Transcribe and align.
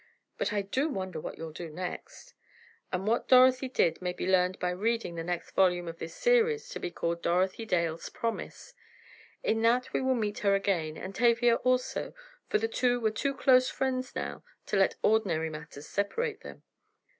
But 0.39 0.51
I 0.51 0.63
do 0.63 0.89
wonder 0.89 1.19
what 1.19 1.37
you'll 1.37 1.51
do 1.53 1.69
next?" 1.69 2.33
And 2.91 3.05
what 3.05 3.27
Dorothy 3.27 3.69
did 3.69 4.01
may 4.01 4.13
be 4.13 4.25
learned 4.25 4.57
by 4.57 4.71
reading 4.71 5.13
the 5.13 5.23
next 5.23 5.51
volume 5.51 5.87
of 5.87 5.99
this 5.99 6.15
series 6.15 6.67
to 6.69 6.79
be 6.79 6.89
called, 6.89 7.21
"Dorothy 7.21 7.65
Dale's 7.67 8.09
Promise." 8.09 8.73
In 9.43 9.61
that 9.61 9.93
we 9.93 10.01
will 10.01 10.15
meet 10.15 10.39
her 10.39 10.55
again, 10.55 10.97
and 10.97 11.13
Tavia 11.13 11.57
also, 11.57 12.15
for 12.49 12.57
the 12.57 12.67
two 12.67 12.99
were 12.99 13.11
too 13.11 13.35
close 13.35 13.69
friends 13.69 14.15
now 14.15 14.43
to 14.65 14.75
let 14.75 14.95
ordinary 15.03 15.51
matters 15.51 15.85
separate 15.87 16.41
them. 16.41 16.63